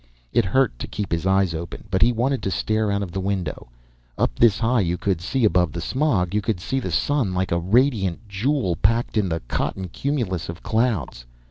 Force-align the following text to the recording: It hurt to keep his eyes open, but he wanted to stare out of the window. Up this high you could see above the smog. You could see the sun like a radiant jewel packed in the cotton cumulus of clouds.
It 0.33 0.45
hurt 0.45 0.79
to 0.79 0.87
keep 0.87 1.11
his 1.11 1.27
eyes 1.27 1.53
open, 1.53 1.83
but 1.91 2.01
he 2.01 2.11
wanted 2.11 2.41
to 2.41 2.49
stare 2.49 2.91
out 2.91 3.03
of 3.03 3.11
the 3.11 3.19
window. 3.19 3.67
Up 4.17 4.33
this 4.33 4.57
high 4.57 4.79
you 4.79 4.97
could 4.97 5.21
see 5.21 5.45
above 5.45 5.73
the 5.73 5.79
smog. 5.79 6.33
You 6.33 6.41
could 6.41 6.59
see 6.59 6.79
the 6.79 6.89
sun 6.89 7.35
like 7.35 7.51
a 7.51 7.59
radiant 7.59 8.27
jewel 8.27 8.75
packed 8.77 9.15
in 9.15 9.29
the 9.29 9.41
cotton 9.41 9.89
cumulus 9.89 10.49
of 10.49 10.63
clouds. 10.63 11.27